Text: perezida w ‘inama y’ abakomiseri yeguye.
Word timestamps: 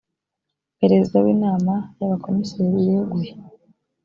perezida 0.79 1.17
w 1.25 1.27
‘inama 1.35 1.73
y’ 1.99 2.03
abakomiseri 2.05 2.77
yeguye. 2.87 3.31